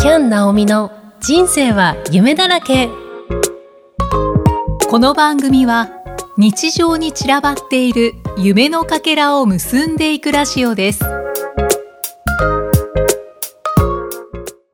[0.00, 2.88] キャン・ナオミの人生は夢だらけ。
[4.88, 5.88] この番組は
[6.36, 11.04] 日常に散らばっている夢のかけらを結んでいくラジオです。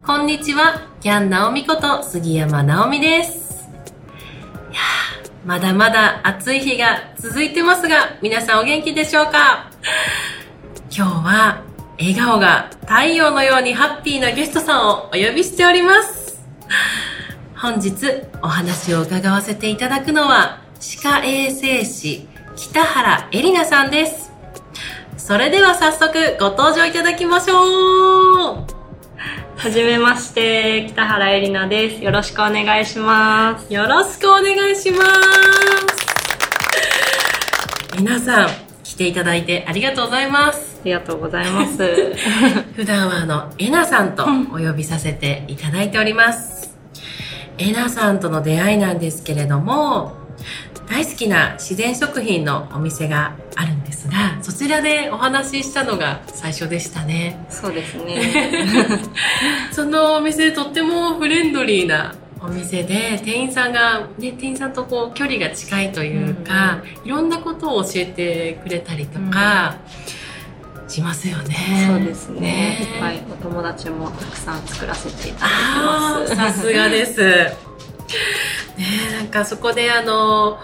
[0.07, 0.83] こんにちは。
[1.01, 3.71] キャン・ナオミこと杉山直美です。
[4.71, 4.81] いや
[5.47, 9.71] まだまだ暑い日が続いてますが皆さんお元気でしょうか？
[10.95, 11.63] 今日は
[11.99, 16.41] 笑顔が太陽のようにハッピーなゲストさんをお呼びしております。
[17.57, 17.93] 本日
[18.43, 24.33] お話を伺わせていただくのは歯科衛生士北原絵里奈さんです。
[25.17, 27.55] それでは早速ご登場いただきましょ
[28.55, 28.67] う。
[29.57, 32.05] はじめまして、北原絵里奈です。
[32.05, 33.73] よろしくお願いします。
[33.73, 35.11] よろしくお願いします。
[37.97, 38.49] 皆さん
[38.83, 40.74] 来ていただいてありがとうございます。
[40.74, 41.79] ありがとうございます。
[42.77, 46.77] 普段はあのえなさんとお呼びさせていただいております。
[47.59, 50.13] えなさんとの出会いなんですけれども
[50.89, 57.47] 大好きな自然食品のお店があるんですがそちらでお話ししたのが最初でしたね。
[57.49, 59.01] そうですね。
[59.73, 69.77] そのお店とってもフレンドリーなお店で店員さんが、ね、店員さんとこう距離が近いというか、いろんなことを教えてくれたりとか
[70.89, 71.55] しますよね。
[71.89, 72.79] そうですね。
[72.81, 76.55] いっぱいお友達もたくさん作らせていただいてます。
[76.55, 77.21] さすがです。
[77.21, 77.57] ね
[79.11, 80.59] えなんかそこであの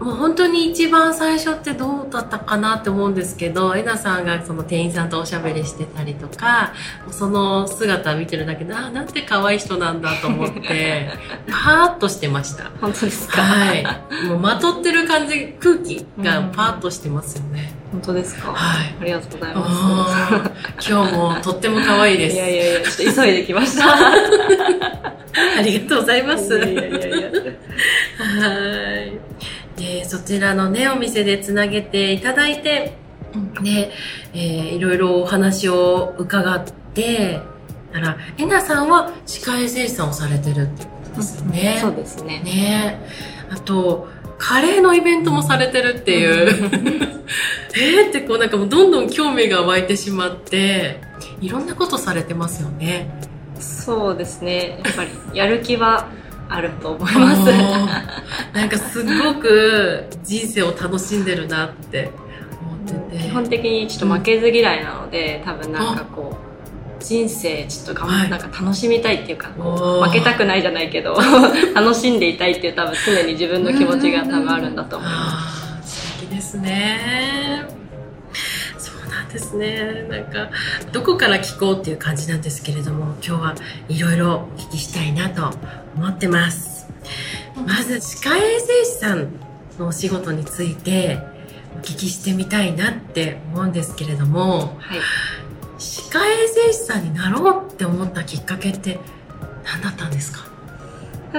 [0.00, 6.72] もう本当に一番最初ってどうだったかなって思うんですけどえなさんがその店員さんとおしゃべりしてたりとか
[7.10, 11.08] その姿見てるだけであーなんて可愛い人なんだと思って
[11.50, 12.64] パーッとしてました。
[12.80, 13.40] 本当ですか？
[13.42, 13.84] はい。
[14.28, 17.72] もうまとってる感じ、空気がパーッとしてますよね。
[17.92, 18.52] 本当ですか？
[18.52, 22.36] はいありがとうございまあー今日もとっても可愛いです。
[22.36, 22.36] す。
[22.36, 23.84] いやいやいや、ちょっと急いできました。
[25.58, 26.56] ありがとうございます。
[26.56, 26.96] いやいやいや。
[26.98, 27.02] は
[29.02, 29.12] い。
[29.76, 32.96] で、そちらのね、お店でつなげていただいて、
[33.62, 33.90] で、
[34.32, 36.64] えーいろいろお話を伺っ
[36.94, 37.40] て、
[37.92, 41.78] だから、えなさんは歯科衛生士さんをされてるってことですよね。
[41.80, 42.40] そうですね。
[42.40, 43.00] ね
[43.50, 44.08] あと、
[44.38, 46.70] カレーのイベントもされてるっていう。
[47.78, 51.00] えーってこうなんかもうどんどん興味が湧いてしまって、
[51.40, 53.10] いろんなことされてますよね。
[53.58, 54.80] そうですね。
[54.84, 56.08] やっぱり、やる気は
[56.48, 57.42] あると思います。
[58.52, 62.10] なんかすごく人生を楽しんでるなって
[62.60, 63.22] 思ってて。
[63.24, 66.46] 基本的にちょっと負けず嫌いなので、多分なんかこう
[67.02, 71.16] 人生ちょっとがん、はいなんか楽しみたいっていうかう負けたくないじゃないけど
[71.74, 77.75] 楽しんでいたいっていう多分常に自分の気持ちが多分あるんだと思います素敵ですね。
[79.32, 80.06] ですね。
[80.08, 80.50] なんか、
[80.92, 83.54] どこから聞こうっていう感じなんですけれども、今日は
[83.88, 85.50] いろいろお聞きしたいなと
[85.96, 86.88] 思ってます。
[87.66, 89.28] まず、歯科衛生士さん
[89.78, 91.18] のお仕事について
[91.76, 94.98] お聞きしてみたいなって思うんですけれども、はい
[95.78, 98.98] 歯科衛生士さんになろうって思ったきっかけって
[99.62, 100.46] 何だったんですか？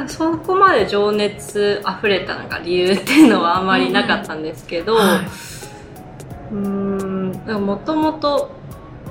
[0.08, 5.22] そこまで情熱あふれたなんか理由っていうのはあんまりなかったんですけど、は
[6.52, 6.87] うーん
[7.53, 8.52] もともと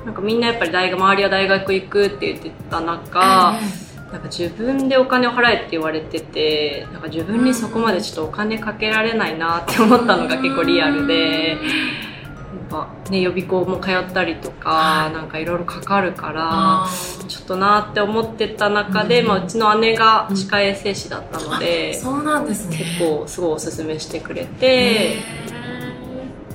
[0.04, 3.58] なんかみんなやっぱり大学周りは大学行くって言ってた中、
[4.12, 11.56] なんか自分でお金を払えって言われててなんか自分にそこまでちょっとお金かけられないなって思ったのが結構リアルで。
[12.46, 15.12] やっぱね、予備校も通ったりとか、はい。
[15.12, 16.88] なんかいろいろかかるからあ
[17.28, 22.78] ちょっとなって思ってた中で、うんまあ、うちの姉が歯科衛生士だったので、ーそうなんですね。
[22.78, 25.22] 結構すごいおすすめしてくれて、へ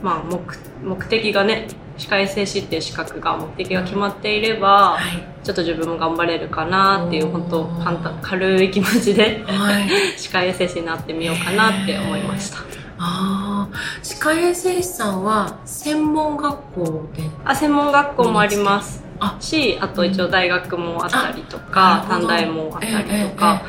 [0.02, 0.40] まあ、目
[0.84, 1.68] 目的がね
[1.98, 5.28] 歯科衛生士っていう資格が目的が決まっていれば、ーはい。
[5.44, 9.90] ちょっと自分も頑張れるかなっていう本当簡単軽い気持ちではい。
[10.18, 12.58] 歯科衛生士になってみようかなって思いました。
[13.04, 13.70] ああ、
[14.04, 17.24] 歯科衛生士さんは専門学校で？
[17.44, 19.04] あ専門学校もあります。
[19.20, 23.62] あしあと一応大学もあったりとあか短大もあったりとええか、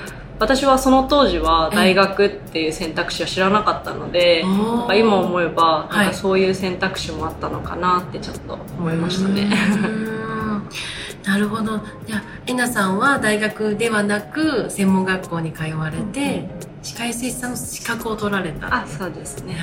[0.43, 5.97] 私はその当時は大学っていう選択肢を知らなかったので、なんか今思えばはい。
[5.99, 9.49] なんかそういう選択肢もあったのかなってちょっと思いましたね。
[11.25, 11.81] なるほど。
[12.09, 16.49] じゃあ、えなさんは大学ではなく、専門学校に通われて、
[16.83, 18.75] 歯科衛生士さんの資格を取られた。
[18.75, 19.57] あそうですね。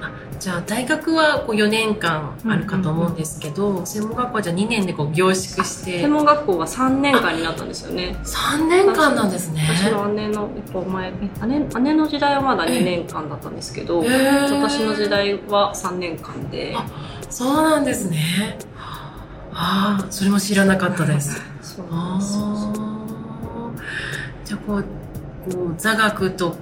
[0.00, 0.10] あ
[0.44, 6.00] じゃあ、大学はこう4年間あるかと思うんですけど、専門学校はじゃあ2年でこう凝縮して。
[6.02, 8.14] 専、門学校は3年間になったんですよね。
[8.24, 9.66] 3年間なんですね。
[9.74, 11.12] 私の姉の一個前
[11.46, 16.74] 姉姉の時代はまだ2年間だったんですけど、私の時代は3年間で。
[16.76, 16.84] あ
[17.30, 18.58] そうなんですね。
[19.54, 21.40] ああ、それも知らなかったです。
[21.62, 22.36] そうなんです
[24.52, 24.58] よ。
[24.66, 24.84] こう
[25.50, 26.54] こう座学と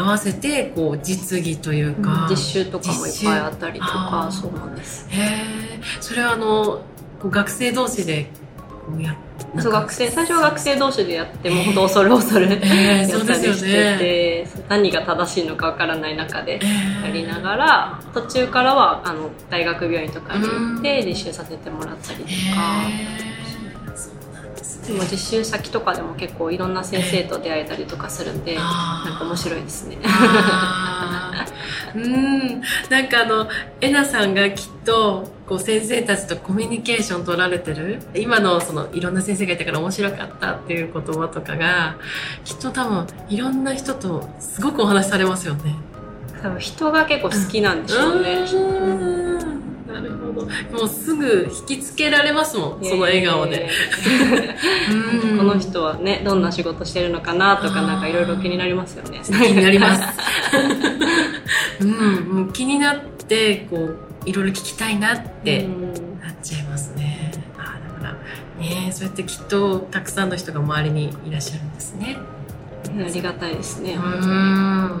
[0.00, 5.06] 合わせてこう実技というか、実習とかもいっぱいあったりとかそうなんです。
[5.10, 6.82] へえそれはあの
[7.22, 8.30] 学生同士で
[8.86, 9.14] こうや
[9.58, 13.98] そう学生最初は学生同士でやってもう本当恐る恐る えー やったりしてね。
[13.98, 17.04] て、何が正しいのかわからない中でえー。
[17.06, 21.06] やりながら途中からはあの大学病院とかに行ってうん。
[21.08, 22.30] 実習させてもらったりとか、
[22.88, 23.39] へー
[24.90, 29.98] でも実習先とかでも結構いろんな先生と出会えたりとかするんで、なんか面白いですね。
[31.94, 33.48] うんなんかあの
[33.80, 38.00] えなさんがきっとこう先生たちとコミュニケーション取られてる？
[38.14, 41.96] 今のそのいろんな先生がいたから面白かったっていう言葉とかが
[42.44, 45.76] きっと多分いろんな人とすごくお話しされますよね。
[46.42, 48.30] 多分人が結構好きなんでしょうね。
[48.32, 49.29] うーん
[50.00, 53.68] なるほどもうすぐ引きつけられますもんその笑顔で。
[54.90, 60.02] う んこの人はねどんな仕事してるのかなとかなんかいろいろ気になりますよね気になります。
[61.80, 67.32] うん、もう気になって、こう、いろいろ聞きたいなってうんなっちゃいますね。
[67.56, 68.12] あだから、
[68.58, 72.18] ねそうやってきっとたくさんの人が周りにいらっしゃるんですね。
[72.86, 74.88] ありがたいですねうーん。
[74.90, 74.98] は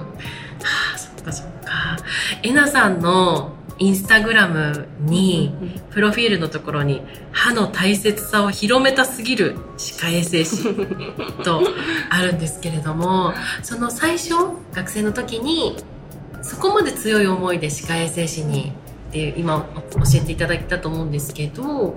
[0.94, 1.96] あ、そっかそっか。
[2.42, 5.54] えなさんのインスタグラムに、
[5.90, 10.74] プロフィールのところに歯の大切さを広めたすぎる歯科衛生士
[11.42, 11.62] と
[12.10, 13.32] あるんですけれども
[13.62, 14.34] その最初
[14.72, 15.76] 学生の時に
[16.42, 18.72] そこまで強い思いで歯科衛生士に
[19.08, 21.96] っていう今教えていただいたと思うんですけど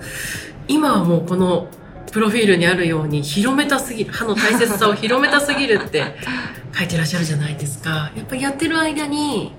[0.68, 1.68] 今はもうこの
[2.12, 6.04] プロフィールにあるように広めたすぎる歯の大切さを広めたすぎるって
[6.78, 8.12] 書いてらっしゃるじゃないですか。
[8.16, 9.52] やっぱりやってる間に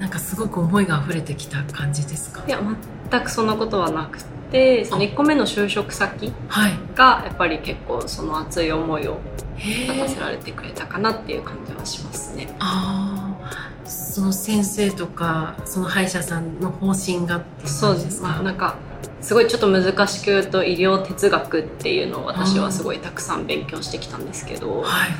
[0.00, 2.42] なんかすごく思いが溢れてきた感じですか？
[2.46, 2.60] いや
[3.10, 6.72] 全くそんなことはなくてその1個目の就職先はい。
[6.94, 9.18] がやっぱり結構その熱い思いを
[9.56, 12.48] へ立たせえられてくれたかなっていう感じはしますね。
[12.58, 18.76] ああその先生とかその歯医者さんの方針がそうですすかまあなんか
[19.20, 25.10] すごいちょっと難しく言うと医療哲学っていうのを私はすごいたくさん勉強してきたんですけどはい。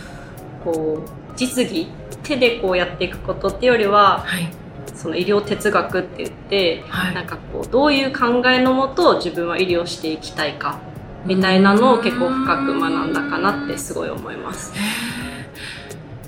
[0.64, 1.88] こう実技
[2.22, 4.48] 手でこうやっていくことっていうよりははい
[4.94, 7.14] その医療哲学って言ってはい。
[7.14, 10.78] なんかこうどういう考えのもと自分は医療していきたいか
[11.24, 14.72] みたいなのを結構深く学んだかなってすごい思います。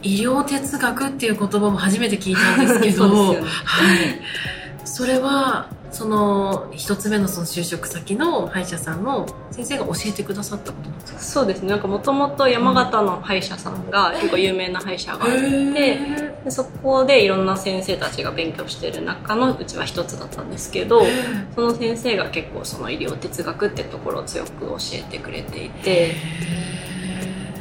[0.03, 3.41] 医療哲学っていう言葉も初めて聞いたんですけど そね。
[3.65, 4.21] はい。
[4.85, 11.21] それはその一つ目のその就職先の歯医者さんの先生が教えてくださったことなんですか？
[11.21, 11.69] そうですね。
[11.71, 21.03] なんかもともと山形の歯医者さんが結構有名な歯医者があってへでそこでいろんな先生たちが勉強してる中のうちは一つだったんですけど
[21.55, 26.15] その先生が結構その医療哲学ってところを強く教えてくれていて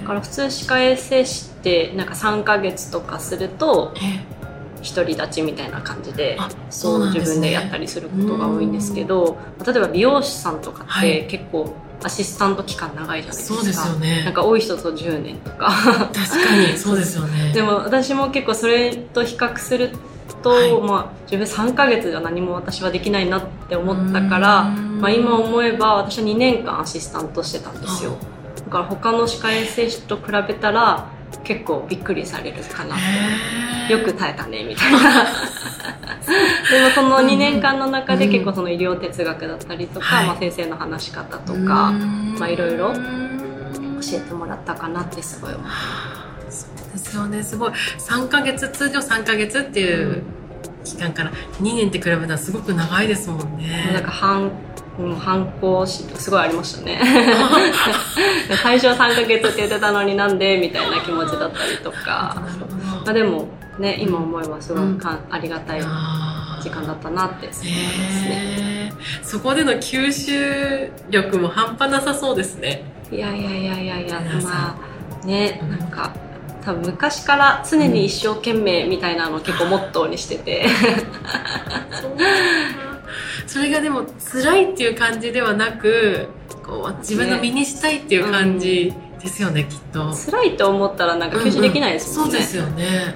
[0.01, 4.40] だから普通歯科衛生士ってなんか3ヶ月とかするとえ
[4.81, 11.09] 独り立ちみたいな感じであそう自分でやったりすることが多いんですけど例えば美容師さんとかっはい。
[11.27, 11.73] て結構
[12.03, 13.55] アシスタント期間長いじゃないですか。
[13.57, 14.23] そうですよね。
[14.25, 15.69] なんか多い人と10年とか。
[15.69, 17.51] 確かにそうですよね。
[17.53, 19.91] でも私も結構それと比較する
[20.41, 20.81] と、はい。
[20.81, 24.99] まあ、自分3ヶ月では何も私はできないなって思ったから、うん。
[24.99, 28.13] まあ、今思えば私は2年間アシスタントしてたんですよ。
[28.65, 31.05] だから他の歯科衛生士と比べたら
[31.43, 32.95] 結構びっくりされるかな。
[33.89, 34.99] よく耐えたねみたいな。
[36.71, 40.27] でもその2年間の中で結構その医療哲学だったりとか、はい。
[40.27, 42.35] まあ、先生の話し方とかうん。
[42.39, 45.67] まあいろいろうん教えてもらったかなってすごい思う。
[46.49, 47.71] そうですよねすごい。
[47.71, 50.23] 3ヶ月通常3ヶ月っていう
[50.83, 53.91] 期間から2年って比べたらすごく長いですもんね。
[53.93, 54.11] なんか
[54.97, 57.01] 反うん反抗心とかすごいありましたね。
[58.61, 62.41] 最初は3ヶ月って言ってたのになんでみたいな気持ちだったりとか。
[63.05, 63.47] まあ、でも
[63.79, 65.81] ね今思えばすごいか、ありがたい
[66.61, 68.93] 時間だったなって思いますね。
[69.23, 72.83] そこでの吸収力も半端なさそうですね。
[73.11, 74.77] いやいやいやいやいやま
[75.23, 75.79] あねうん。
[75.79, 76.13] なんか
[76.63, 80.67] 多分昔から常に一生懸命みたいなのを結構モットーにしてて、
[83.47, 86.27] それがでも辛いっていう感じではなく
[86.63, 90.13] こう自分の身にしたいっていう感じですよね、きっと。
[90.13, 93.15] 辛いと思ったらなんか吸収できないですもんね、そうですよね。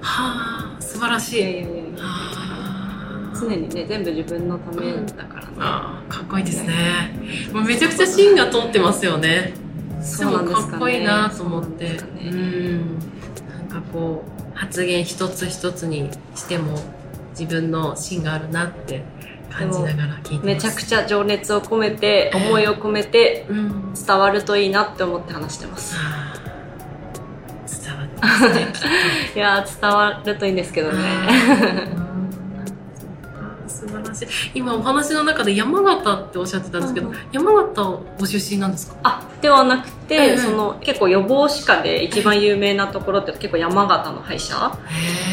[0.00, 1.40] はあ素晴らしい。
[1.40, 1.80] いやいやいやいや。
[1.98, 3.38] はあ。
[3.40, 6.72] 常にね全部自分のためだからね、あーかっこいいですね。
[7.52, 9.54] もうめちゃくちゃ芯が通ってますよね。
[10.02, 11.86] そうなんですかっこいいなと思って。
[11.86, 16.80] なんかこう発言一つ一つにしても
[17.38, 19.04] 自分の芯があるなって
[19.50, 23.94] 感じながら聞いてめちゃくちゃ情熱を込めて思いを込めてうん。
[23.94, 25.96] 伝わるといいなって思って話してます。
[25.98, 26.34] あ
[28.20, 28.66] ますね
[29.34, 30.98] いやー伝わるといいんですけどね。
[33.68, 34.28] 素晴らしい。
[34.54, 37.14] 今お話の中で山形っておっしゃってたんですけど、うん。
[37.32, 38.96] 山形ご出身なんですか？
[39.04, 40.38] あではなくて、ええ。
[40.38, 44.56] その結構予防歯科で一番有名なところって結構山形の歯医者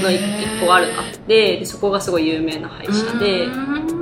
[0.03, 0.19] の一
[0.63, 3.48] 個あるあってでそこがすごい有名な歯医者で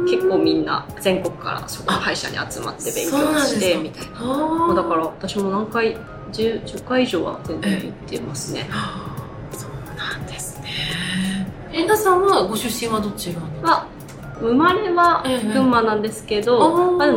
[0.06, 4.18] 結構みんな全国からそこの歯医者に集まって勉強してみたいな。
[4.20, 4.74] あ。
[4.76, 5.96] だから私も何回
[6.32, 8.68] 10, 10回以上は全然行ってますね。
[9.52, 10.68] そうなんですね。
[11.72, 13.88] 遠田さんはご出身はどちらのまあ
[14.40, 15.54] 生まれはええ。
[15.54, 16.98] 群馬なんですけあど、ー。
[16.98, 17.10] まあ、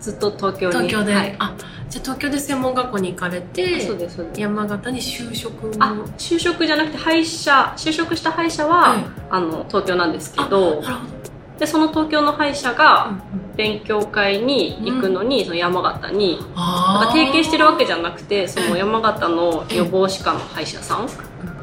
[0.00, 0.72] ずっと東京に。
[0.88, 1.54] 東京で、はい、あ
[1.88, 4.40] じゃあ東京で専門学校に行かれてそうですそうです。
[4.40, 11.13] 山形に就職をあ就職じゃなくて歯医者就職した歯医者は、はいあの東京なんですけあどなるほど
[11.58, 13.44] でその東京の歯医者がうんうん。
[13.56, 21.06] 勉強会に行くのに、その山形になんか提携してるわけじゃなくてその山形の予防歯科の歯医者さん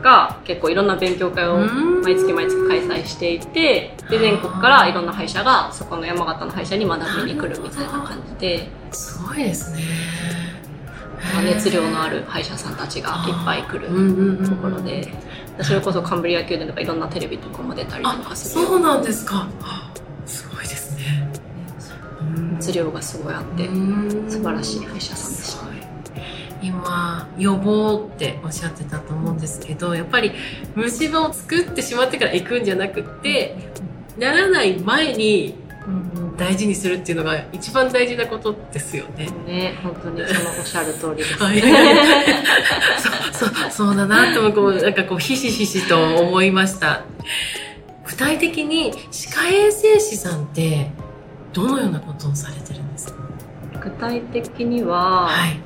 [0.01, 2.01] が結構いろんな勉強会をうん。
[2.01, 9.81] 毎月毎月開催していてで全国からいろんな歯医者がそこの山形の歯医者に学びに来るみたいな感じですごいですね。
[11.33, 14.49] まあ熱量のある歯医者さんたちがいっぱい来るうんうんうん。
[14.49, 15.13] ところで
[15.61, 19.47] それこそカンブリア宮殿とかいろんなテレビとかも出たりとあかするそうなんですか。
[20.25, 21.29] すごいですね。
[22.53, 23.67] 熱量がすごいあって
[24.29, 25.61] 素晴らしい歯医者さんでした。
[26.63, 30.31] 今予防っておっしゃってたと思うんですけどやっぱり
[30.75, 33.57] 虫歯を作ってしまってから行くんじゃなくって
[34.19, 35.55] ならない前に
[36.37, 39.27] 大事にするっていうのが一番大事なことですよね。
[39.47, 41.43] ね本当にそのおっしゃる通りです。
[41.43, 41.55] はい。
[41.55, 41.61] ね
[43.33, 47.03] そうそうそうだなとこうなんかこうひしひしと思いました。
[48.05, 50.91] 具体的に歯科衛生士さんって
[51.53, 53.19] どのようなことをされてるんですか？
[53.83, 55.59] 具体的には、はい。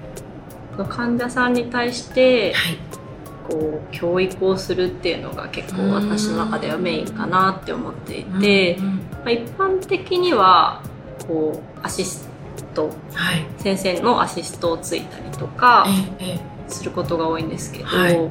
[0.89, 2.77] 患者さんに対してはい。
[3.47, 10.83] こう教育をするっていうのが結構私の中ではメインかなって思っていて、うんうんまあ、一般的には
[11.27, 12.29] こうアシス
[12.75, 13.45] トはい。
[13.57, 15.87] 先生のアシストをついたりとか
[16.67, 18.29] することが多いんですけど、はい。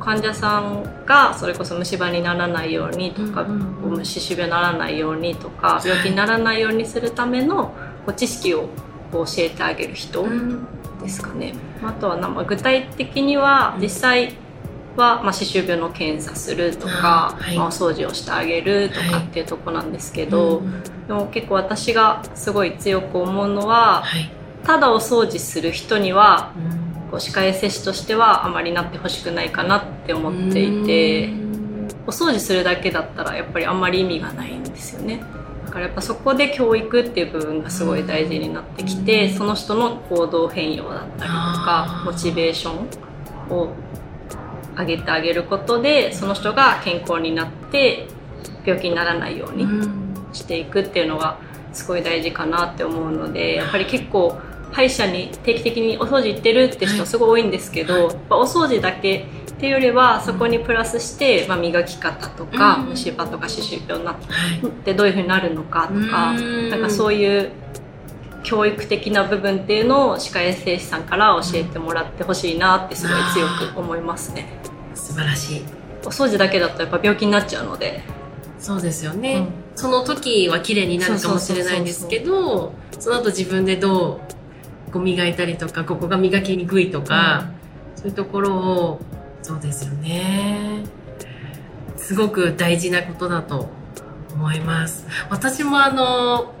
[0.00, 5.88] 患者さんがそれこそ虫歯にならないようにとか、うんうん虫歯病にならないようにとかい。
[5.88, 7.66] 病気にならないようにするための
[8.04, 8.68] こう知識を
[9.12, 10.26] 教えてあげる人
[11.02, 11.54] ですかね。
[11.82, 13.82] あとはな、まあ、具体的にはうん。
[13.82, 14.32] 実際
[14.96, 17.56] は、まあ、歯周病の検査するとか、はい。
[17.56, 19.26] まあ、お掃除をしてあげるとかはい。
[19.26, 24.30] っていうとこなんですけど、うんでも結構私がすごい強く思うのははい。
[24.64, 27.10] ただお掃除する人にはうん。
[27.10, 31.28] こう歯科衛生士としてはあまりなってほしくないかなって思っていて
[32.06, 35.22] お掃除するだけだったらやっぱりあんまり意味がないんですよね。
[35.66, 39.36] だからやっぱそこで教育っていう部分がすごい大事になってきてうん。
[39.36, 43.74] その人の行動変容だったりとかモチベーションを
[44.76, 48.06] 上げてあげることでその人が健康になって
[48.64, 50.04] 病気にならないようにうん。
[50.32, 51.38] していくっていうのが
[51.72, 54.36] すごい大事かなって思うのでやっぱり結構
[54.72, 62.88] 歯医者に定期的にお掃除行ってるって人すごい多いんですけど、やっぱお掃除だけっていうよりはそこにプラスして、まあ、磨き方とか、うん。
[62.88, 64.20] 虫歯とか歯周病になっは
[64.66, 66.70] いてどういうふうになるのかとか、うん。
[66.70, 67.52] なんかそういう
[68.42, 74.48] 教育的な部分っていうのを歯科衛生士さんから教えてもらってほしいなってすごい強く思いますね。
[75.14, 75.62] 素晴らしい。
[76.04, 78.02] お掃除だけだとやっぱ病気になっちゃうので、
[78.58, 79.48] そうですよね、うん。
[79.76, 84.20] その時は綺麗になるかもしれないんですけどその後自分でど
[84.88, 87.46] うこう磨いたりとかここが磨きにくいとか、
[87.94, 89.00] そういうところを
[89.42, 90.84] そうですよね。
[91.96, 93.68] すごく大事なことだと
[94.32, 95.06] 思います。
[95.30, 96.52] 私もあの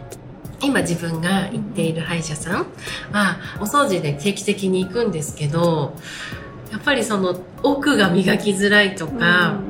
[0.62, 2.66] 今自分が行っている歯医者さん
[3.12, 5.94] はお掃除で定期的に行くんですけど
[6.74, 9.60] やっぱりその奥が磨きづらいとか、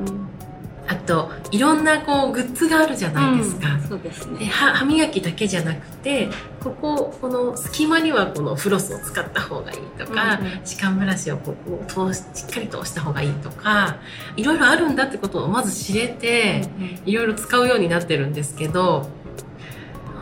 [0.86, 4.46] あといろんなこうグッズがあるじゃないですか、そうですでね。
[4.46, 6.30] 歯歯磨きだけじゃなくて
[6.62, 13.98] こここの隙間にはこのフロスを使った方がいいとか、うんうん歯間ブラシをこう通ししっかり通した方がいいとか
[14.36, 16.66] いろいろあるんだってことをまず知れて、
[17.04, 19.06] いろいろ使うようになってるんですけど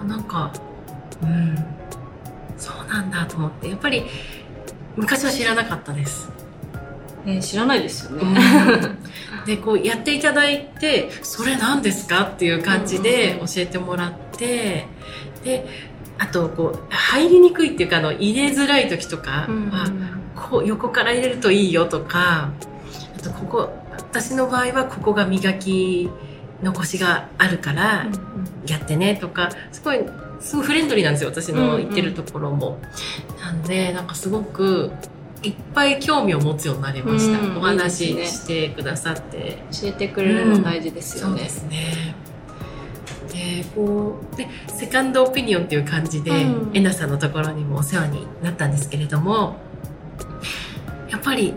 [0.00, 0.52] あなんか
[1.22, 1.56] うん
[2.58, 4.02] そうなんだと思ってやっぱり
[4.96, 6.41] 昔は知らなかったです。
[7.26, 8.40] えー知らないですよね。
[9.46, 14.86] でこうやっていただいてそれ何ですかっていう感じで教えてもらって
[15.44, 15.66] で
[16.18, 19.90] あとこう入りにくいっていうかあの入れづらい時とかは、
[20.36, 22.50] こう横から入れるといいよとか
[23.16, 26.08] あとここ私の場合はここが磨き
[26.62, 28.06] 残しがあるから
[28.66, 30.00] やってねとかすごい
[30.40, 32.78] すごいフレンドリーなんですよ私の行ってるところも。
[33.40, 34.90] なんでなんかすごく
[35.42, 37.56] いっぱい興味を持つようになりました、うん。
[37.58, 39.58] お話ししてくださって。
[39.72, 41.36] 教えてくれるの大事ですよね。
[41.36, 41.48] そうで。
[41.48, 42.14] すね。
[43.32, 46.70] でこうでセカンドオピニオンっていう感じで、うん。
[46.74, 49.56] えなさんのところにもお世話になったんですけれども
[51.10, 51.54] やっぱり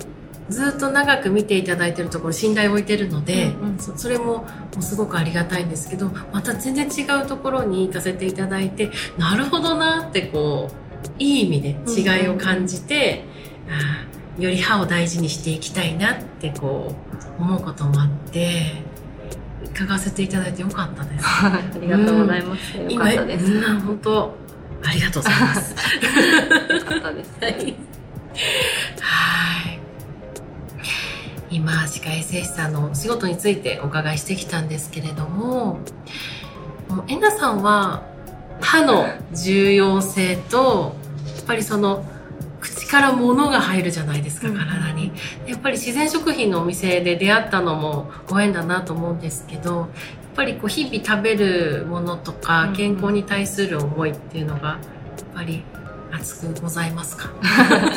[0.50, 3.80] ずっと長く見ていただいてるところ信頼を置いてるので、うんうん。
[3.80, 4.46] そそれも
[4.80, 10.86] すごくありがたいんですけどまた全然違うところに行かせていただいてなるほどなってこう
[11.20, 13.26] いい意味で違いを感じて、
[14.38, 16.94] より歯を大事にしていきたいなってこ
[17.40, 18.84] う思うこともあって
[19.72, 21.26] 伺わせていただいてよかったです。
[21.46, 22.78] ありがとうございます。
[22.78, 23.46] よかったです。
[23.46, 24.36] うん本当
[24.84, 25.76] ありがとうございます。
[26.86, 27.32] かったです。
[27.42, 27.54] はい。
[27.54, 27.76] はい。
[31.50, 35.80] 今、歯科衛生士さんのお仕事についてお伺いしてきたんですけれども、
[36.88, 38.04] もうえなさんは
[38.62, 40.96] 歯の重要性と、
[41.36, 42.15] やっぱりその、口
[42.96, 45.12] から物が入るじゃないですか、うん体に。
[45.46, 49.88] やっぱり自然食品のお店で出会ったのもご縁だなと思うんですけど、やっ
[50.36, 54.80] ぱりこう日々食べるものとうんか健康に対する思いっていうのが、やっ
[55.34, 55.64] ぱり
[56.14, 57.30] 熱くございますか、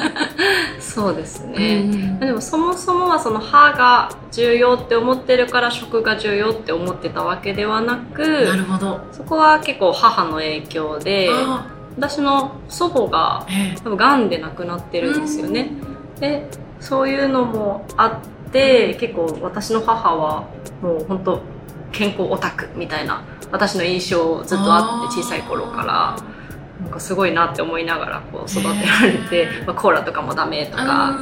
[0.81, 1.83] そうですうね。
[1.85, 9.00] んでもそもそもはその歯が重要って思ってるから食が重要って思ってたわけではなくなるほど。
[9.12, 13.76] そこは結構母の影響であ私の祖母がええ。
[13.76, 15.73] 多分がんで亡くなってるんですよね。
[16.21, 16.49] で
[16.81, 20.49] そういうのもあって結構私の母は
[20.81, 21.43] もう本当
[21.90, 26.38] 健康オタクみたいな私の印象ずっとあって小さい頃から。
[26.81, 31.19] なんかすごいなって思いながらこう育てられて、まあ、コーラとかもダメとか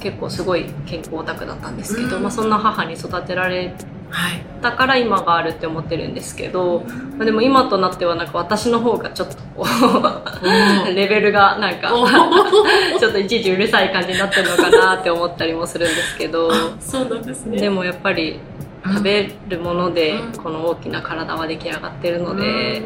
[0.00, 2.22] 結構すごい健康オタクだったんですけど、うん。
[2.24, 3.72] まあ、そんな母に育てられ
[4.14, 4.40] はい。
[4.62, 6.84] たから今があるって思ってるんですけど、
[7.18, 10.44] まあでも今となってはなんか私の方がちょっとこう
[10.94, 11.90] レベルがなんか
[12.98, 17.58] ちょっといちいちうるさい感じになってるのかなって思ったりもするんですけどあそうなんですね。
[17.60, 18.38] でもやっぱり
[18.86, 22.82] 食べるものでうんこの大きな体は出来上がってるので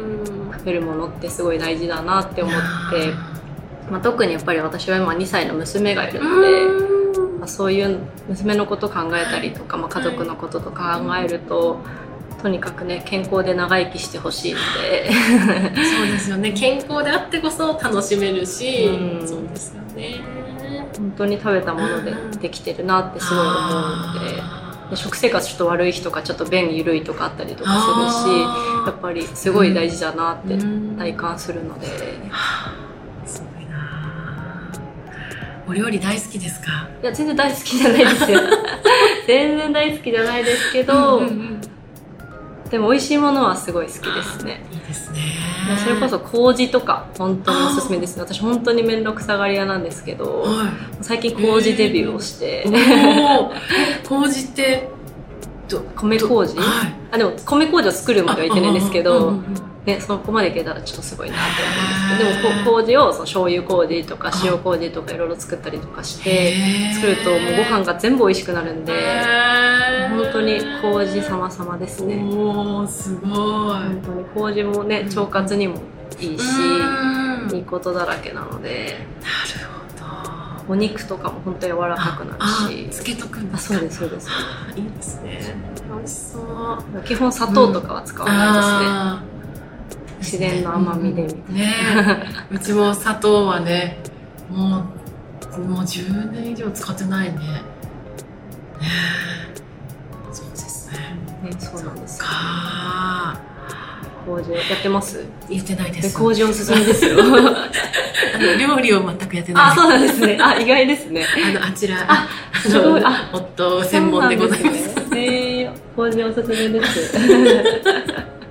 [0.53, 3.13] 食べるものってすごい大事だなって思って、
[3.91, 6.98] まあ、特にやっぱり私は今2歳の娘がいるので。
[7.39, 11.79] まあ、そういう娘のこと考えたりとか、まあ、家族のこととか考えると、
[12.41, 15.09] とにかくね健康で長生きしてほしいので。
[15.83, 16.51] そうですよね。
[16.51, 19.27] 健康であってこそ楽しめるし、うん。
[19.27, 20.21] そうですよね。
[20.97, 24.59] 本当に食べたものでできてるなってすごい思うので。
[24.89, 28.41] で食生活ちょっと悪い人がちょっと便緩いとかあったりとかするし
[28.85, 30.57] やっぱりすごい大事だなって
[30.97, 32.88] 体感するので、すごいな
[35.69, 36.87] お料理大好きですか？
[37.01, 38.39] いや全然大好きじゃないですよ。
[39.27, 41.61] 全然大好きじゃないですけど、うんうん
[42.69, 44.63] でも美味しいものはすごい好きですね。
[44.71, 45.19] いいですね。
[45.83, 48.21] それこそ麹とか本当におすすめですね。
[48.21, 52.69] 私本当に面倒くさがり屋なんですけどは最近麹デビューをして、い。
[52.69, 52.75] おー。
[52.75, 54.87] え麹って、
[55.67, 56.55] ど 米麹？
[56.59, 56.93] はい。
[57.11, 59.43] あでも米麹を作るまではいけないんですけど、うんうんうん
[59.85, 61.63] ね、そこまでいけたらちょっとすごいなって
[62.17, 66.53] 思うんですけどでもこ麹をその醤油麹とか塩麹とかいろいろ作ったりとかして
[66.95, 68.93] 作るともうご飯が全部美味しくなるんで
[70.09, 72.15] 本当に麹様々ですね。
[72.17, 73.31] おー、すごい。
[73.31, 75.81] 本当に麹もね腸活にも
[76.19, 77.55] いいしうん。
[77.55, 80.73] いいことだらけなのでなるほど。
[80.73, 82.89] お肉とかも本当柔らかくなあるし。
[82.91, 84.27] つけとくんあですかそうですそうです。
[84.29, 85.55] あいいですね。
[85.89, 87.03] 美味しそう。
[87.05, 89.38] 基本砂糖とかは使わないですね、
[90.19, 91.23] 自然の甘みで。
[91.23, 91.55] みたい
[91.95, 92.55] な、ねえ。
[92.55, 93.97] うちも砂糖はね
[94.49, 94.85] も
[95.57, 97.37] うもう10年以上使ってないね。
[97.39, 97.43] ね
[98.81, 100.33] え。
[100.33, 100.97] そうですね。
[101.43, 102.25] ね、そうなんですよ。
[102.25, 103.39] か。
[104.25, 105.25] 麹をやってます？
[105.49, 107.17] 言ってないでです麹おすすめですよ。
[108.59, 109.71] 料理を全くやってない。
[109.71, 110.37] あそうなんですね。
[110.39, 111.25] あ意外ですね。
[111.57, 112.05] あのあちら。
[112.07, 114.83] ああすごいのあ夫専門でございます。
[114.83, 115.61] すね。
[115.61, 117.17] えー、麹おすすめです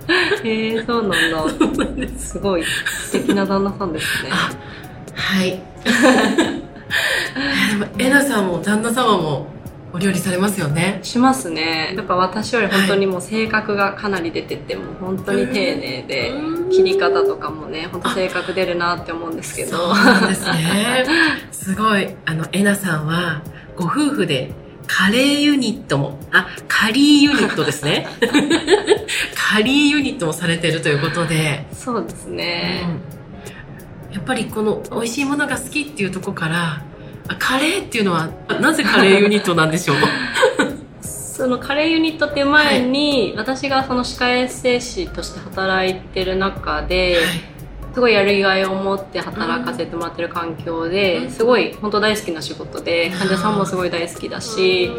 [0.45, 2.19] へえそうなんだ。
[2.19, 4.31] すごい素敵な旦那さんですね。
[4.33, 4.51] あ
[5.15, 5.51] はい。
[7.71, 9.47] で もえなさんも旦那様も
[9.93, 10.99] お料理されますよね。
[11.03, 11.95] しますね。
[11.97, 16.71] やっぱ私より本当にもう性格がかなり出ててもう本当に丁寧でうん。
[16.71, 19.77] 切り方とかもね本当性格出るなって思うんですけど。
[19.77, 21.07] そうなんですね。
[21.69, 23.43] すごい、あの、えなさんは、
[23.77, 24.53] ご夫婦で、
[24.89, 28.09] カレーユニットも、あ、カリーユニットですね。
[29.37, 32.83] カリーユニットもされてるということで、そうですね、
[34.09, 34.15] うん。
[34.15, 36.83] やっぱりこの美味しいものが好きっていうところから、
[37.29, 39.97] あカレーっていうのは、あなぜカレーユニットなんでしょう？
[41.07, 47.19] そのカレーユニットっていう前に、私がその歯科衛生士として働いてる中で、
[47.95, 51.31] すごいやりがいを持って働かせてもらってる環境で、うん。
[51.31, 54.91] すごい本当大好きな仕事で患者さんもすごい大好きだし、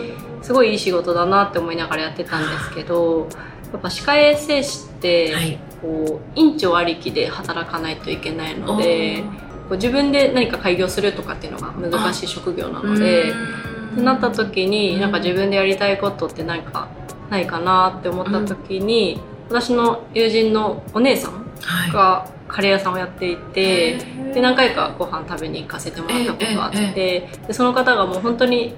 [0.41, 3.27] すごいいい仕事だなって思いながらやってたんですけど
[3.71, 5.59] やっぱ歯科衛生士って、はい。
[5.81, 9.23] こう院長ありきで働かないといけないので
[9.69, 13.31] こう自分で何か開業するとかっていうのが難しい職業なので。
[13.91, 16.89] ってなった時になんか自分でやりたいことって何か
[17.29, 21.91] ないかなって思った時に、私の友人のお姉さんはい。
[21.91, 23.97] がカレー屋さんをやっていて、
[24.33, 28.73] で何回かご飯食べに行かせてもらったことがあって、えでその方がもう本当に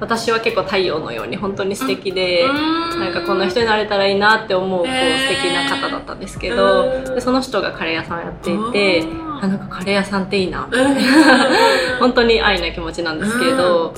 [0.00, 7.14] 私は結構太陽のように本当に素敵で、なんかこんな人になれたらいいなって思うこう素敵な方だったんですけど、うん。
[7.14, 9.04] でその人がカレー屋さんをやっていて、
[9.40, 10.68] あなんかカレー屋さんっていいな
[12.00, 13.94] 本当に愛な気持ちなんですけど、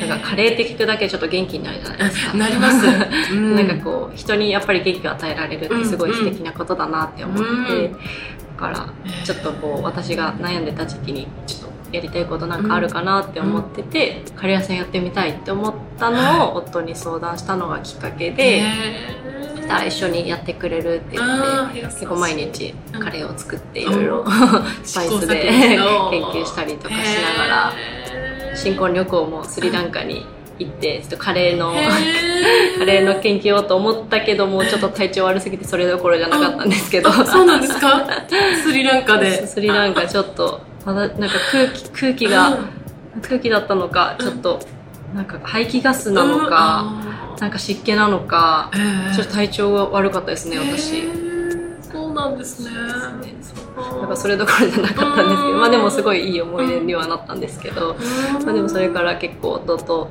[0.00, 2.36] なんかカレーって聞くだけでちょっっと元気になるじゃないですか。
[2.36, 2.86] なります、
[3.34, 7.92] うなんかこう人にやっぱり元気を与えられるってすごい素敵なことだなって思って、うん。
[7.92, 7.98] だ
[8.56, 8.88] から
[9.24, 18.62] ちょっとこう私が悩んでた時期にちょっとやりたいことなんかあるかなって思ってて、カレー屋さんやってみたいって思ったのを夫に相談したのがきっかけで、
[19.56, 21.80] そしたら一緒にやってくれるって言って。
[21.80, 24.24] 結構毎日カレーを作っていろいろ
[24.84, 26.98] スパイスで研究したりとかし
[27.36, 27.72] ながら
[28.62, 30.26] 新婚旅行もスリランカに
[30.58, 31.72] 行ってちょっとカレーの
[32.78, 37.10] カレーの研究をと思ったけどもちょっと体調悪すぎてそれどころじゃなかったんですけど。
[37.10, 38.04] あそうなんですか？
[38.64, 39.46] スリランカで。
[39.46, 42.58] スリランカちょっとまだなんか空気空気が
[43.22, 44.58] 空気だったのかちょっと
[45.14, 46.84] なんか排気ガスなのか
[47.40, 48.70] なんか湿気なのか
[49.14, 51.27] ちょっと体調が悪かったですね私。
[52.30, 52.70] んですね。
[52.70, 57.96] なんかそれどころじゃなかったんですけど、まあでもすごいいい思い出にはなったんですけど、
[58.44, 60.10] まあでもそれから結構夫と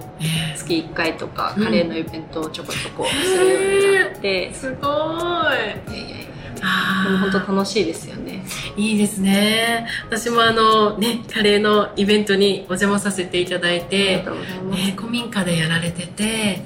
[0.56, 5.96] 月1回とかカレーのイベントをちょこちょこするようになって、すごい。
[5.96, 6.28] いやいやいや。
[6.60, 8.44] あでも本当楽しいですよね。
[8.76, 9.88] いいですね。
[10.08, 14.26] 私もあのねカレーのイベントにお邪魔させていただいて。
[14.72, 16.66] ね、古民家でやられてて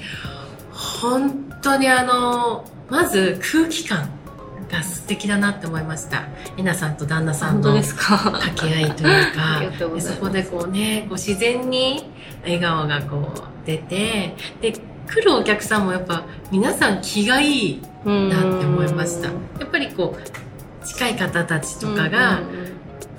[0.72, 4.10] 本当にあのまず空気感
[4.72, 6.24] が素敵だなって思いました。
[6.58, 7.82] えなさんと旦那さんの。
[7.82, 9.62] 掛け合いというか。
[10.00, 12.10] そこでこうねこう自然に
[12.44, 19.28] 笑顔がこう出てで来るお客さんもやっぱ皆さん気がいいなって思いました。
[19.28, 19.34] や
[19.66, 22.72] っぱりこう近い方たちとかがうんうんうん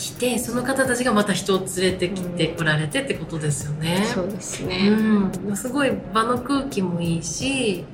[0.03, 4.05] 来てその方たちがまた人を連れてきて来られてってことですよね。
[4.13, 4.89] そうですね。
[4.89, 7.85] うん、すごい場の空気もいいし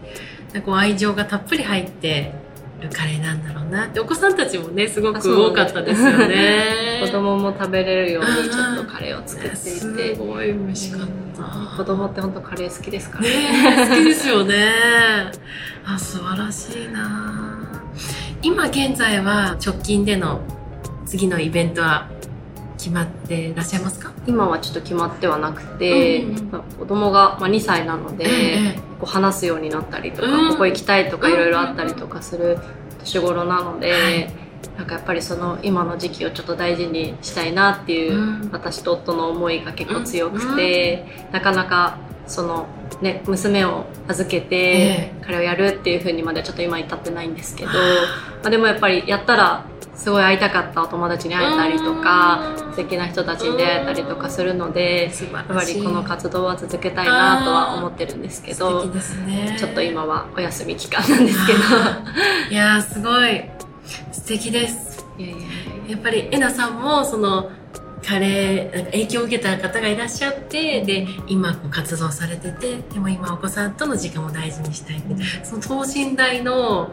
[0.54, 2.32] なんかこう愛情がたっぷり入って
[2.80, 3.86] るカレーなんだろうな。
[3.86, 7.00] ってお子さんたちもねすごく多かったですよね。
[7.04, 10.14] 子供も食べれるようにちょっとカレーを作っていすて。
[10.16, 11.00] ごい美味しかっ
[11.36, 11.76] た。
[11.76, 13.24] 子供って本当カレー好きですから。
[13.24, 13.30] ね。
[13.30, 14.66] ねえ好きですよね。
[15.86, 17.82] あ素晴らしいな。
[18.42, 20.40] 今現在は直近での
[21.06, 22.06] 次のイベントは
[22.88, 24.12] 決まっていらっしゃいますか？
[24.26, 30.50] 今はちょっと決まってはなくて、うんうんまあ子供がまあ2歳なので、えこう話すようになったりとか、うん。
[30.52, 32.58] ここ行きたいとかうんいろいろあったりとかする
[33.00, 34.32] 年頃なので、はい。
[34.78, 38.50] なんかやっぱりその今の時期をちょっと大事にしたいなっていう、うん。
[38.52, 42.66] 私と夫の思いが結構強くて、なかなかその
[43.02, 47.78] ね娘を預けてえ彼をやるっていう風にまではちょっと今至ってないんですけど、ま
[48.46, 49.66] あ、でもやっぱりやったら
[49.98, 59.56] すごい会いたかったお友達に会えたりとか、うん素敵な人たちに出会えたりとかするので、やっぱりこの活動は続けたいなとは思ってるんですけどね。
[59.58, 61.58] ちょっと今はお休み期間なんですけど。
[62.52, 63.42] いやーすごい。
[64.12, 65.04] 素敵です。
[65.18, 65.48] いやいやいや。
[65.88, 67.50] やっぱりえなさんもその
[68.08, 76.90] カレー影響を受けた方がいらっしゃってで今こう活動されててでも今お子さんとの時間も大事にしたいってその等身大の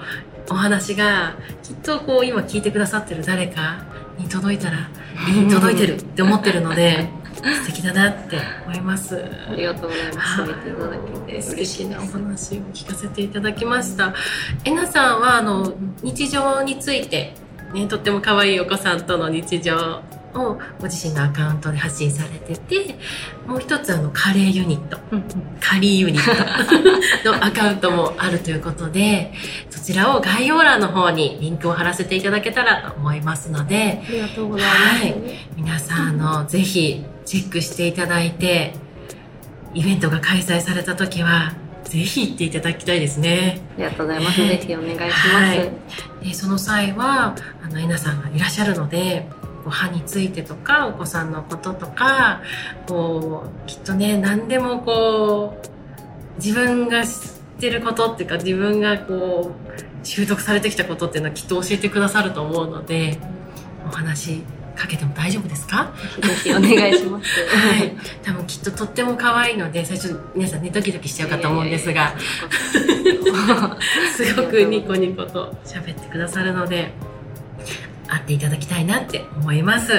[0.49, 3.85] お話がきっとこう今聞いてくださってる誰か
[4.17, 4.89] に届いたら
[5.33, 7.07] に届いてるって思ってるので
[7.63, 9.23] 素敵だなって思います。
[9.49, 10.37] ありがとうございます。
[10.37, 10.97] そう言っていただ
[11.27, 14.13] けて素嬉し敵なお話を聞かせていただきました。
[14.63, 17.35] えなさんはあの日常について、
[17.73, 20.01] ね、とっても可愛いお子さんとの日常
[20.35, 22.95] をご自身のアカウントで発信されてて
[23.47, 24.97] もう一つあのカレーユニット。
[25.11, 25.25] うんうん。
[25.59, 29.33] カリーユニットの アカウントもあるということで
[29.69, 35.15] そちらを概要欄の方にリンクを貼らせていただけたらと思いますのでありがとうございます、はい。
[35.55, 38.73] 皆さんあのぜひチェックしていただいて
[39.73, 43.61] イベントが開催された時はぜひ行っていただきたいですね。
[43.75, 44.49] ありがとうございます、ね。
[44.49, 45.71] ぜひお願いします、はい。
[46.27, 49.27] でその際はあのえなさんがいらっしゃるので
[49.65, 52.41] こう歯についてとかお子さんのこととか
[52.87, 55.67] こうきっとね何でもこう
[56.41, 57.11] 自分が知っ
[57.59, 63.17] てることっていうか自分がこう習得されてきたことっていうのはきっと教えてくださると思うので
[63.87, 64.43] お話
[64.75, 65.93] かけても大丈夫ですか？
[66.19, 67.29] お願いします。
[67.47, 67.95] はい。
[68.23, 72.13] 多分きっととっても可愛いので、最初皆さんね、ドキドキしちゃうかと思うんですが、
[74.17, 76.91] すごくニコニコと喋ってくださるので、
[78.15, 79.93] 会っていただきたいなって思います。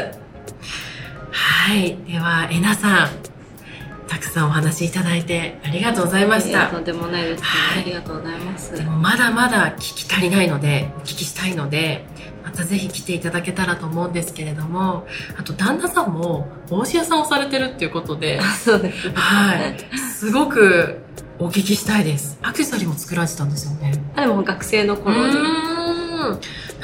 [1.31, 1.97] はい。
[2.11, 3.09] では、えなさん、
[4.09, 6.69] たくさんお話いただいてありがとうございました。
[6.69, 8.75] とんでもないです、はいありがとうございます。
[8.75, 12.07] でもまだまだ聞き足りないので、お聞きしたいので、
[12.45, 19.15] またぜひ来ていただけたらと思うんですけれども、あと旦那さんも帽子屋さんをされてるっていうことで、そうですね。
[19.17, 19.77] はい。
[19.99, 20.99] すごく
[21.39, 22.39] お聞きしたいです。
[22.43, 23.93] アクセサリーも作られてたんですよね。
[24.15, 25.35] あでも学生のう頃に。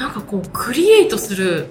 [0.03, 1.67] なんかこう、クリエイトする、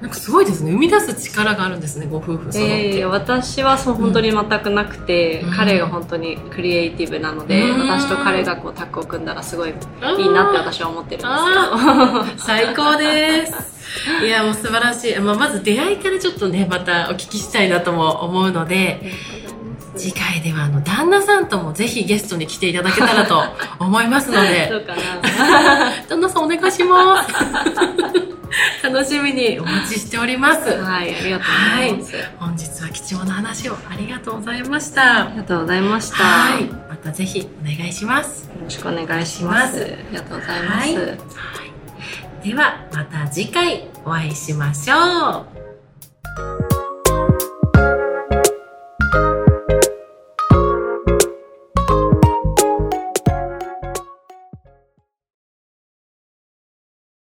[0.00, 0.70] なんかすごいですね。
[0.70, 2.98] 生み出す力があるんですね、ご夫婦揃って。
[3.00, 13.78] えー、私はそう本当に全くなくて、うん彼が本当にクリエイティブなので、うん私と彼がこうタッグを組んだらすごいいいなって私は思ってるんですあー最高です。
[14.24, 15.18] いや、もう素晴らしい。
[15.18, 19.37] まあ、まず出会いからちょっとね、またお聞きしたいなとも思うので、けど。
[19.98, 23.42] 次回ではあの、旦那さんともぜひゲストに来ていただけたらと
[23.78, 27.32] 思いますのどで、うかな旦那さんお願いします。
[28.82, 30.70] 楽しみにお待ちしております。
[30.70, 32.14] はい、ありがとうございます。
[32.38, 35.26] 本日は貴重な話をありがとうございました。
[35.26, 36.16] ありがとうございました。
[36.16, 36.68] はいよ。
[36.88, 38.48] またぜひお願いします。
[38.68, 39.82] ろしくお願いします。
[39.82, 40.88] ありがとうございます。
[40.88, 41.14] はいは
[42.44, 42.48] い。
[42.48, 45.46] では、また次回お会いしましょ
[46.64, 46.67] う。